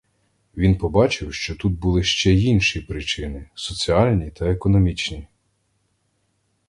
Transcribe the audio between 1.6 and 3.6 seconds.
були ще й інші причини—